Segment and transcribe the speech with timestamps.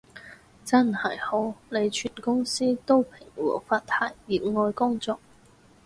[0.65, 5.19] 真係好，你全公司都平和佛系熱愛工作